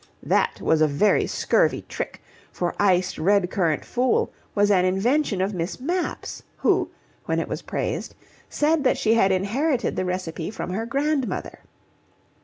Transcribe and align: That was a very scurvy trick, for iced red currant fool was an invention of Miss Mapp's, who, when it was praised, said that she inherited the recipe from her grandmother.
That 0.23 0.59
was 0.59 0.81
a 0.81 0.87
very 0.87 1.27
scurvy 1.27 1.83
trick, 1.83 2.23
for 2.51 2.73
iced 2.79 3.19
red 3.19 3.51
currant 3.51 3.85
fool 3.85 4.31
was 4.55 4.71
an 4.71 4.83
invention 4.83 5.41
of 5.41 5.53
Miss 5.53 5.79
Mapp's, 5.79 6.41
who, 6.57 6.89
when 7.25 7.39
it 7.39 7.47
was 7.47 7.61
praised, 7.61 8.15
said 8.49 8.83
that 8.83 8.97
she 8.97 9.13
inherited 9.13 9.95
the 9.95 10.03
recipe 10.05 10.49
from 10.49 10.71
her 10.71 10.87
grandmother. 10.87 11.59